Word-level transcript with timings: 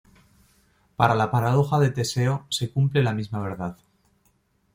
Para 0.95 1.13
la 1.13 1.29
paradoja 1.29 1.77
de 1.79 1.91
Teseo 1.91 2.47
se 2.49 2.71
cumple 2.71 3.03
la 3.03 3.13
misma 3.13 3.39
verdad. 3.39 3.77